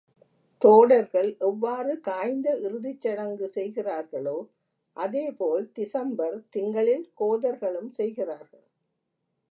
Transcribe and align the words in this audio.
தோடர்கள் 0.61 1.35
எவ்வாறு 1.39 1.99
காய்ந்த 1.99 2.57
இறுதிச் 2.61 3.01
சடங்கு 3.01 3.47
செய்கிறர்களோ, 3.55 4.35
அதே 4.97 5.31
போல் 5.31 5.71
திசம்பர் 5.71 6.37
திங்களில் 6.49 7.05
கோதர்களும் 7.15 7.91
செய்கிறார்கள். 7.91 8.65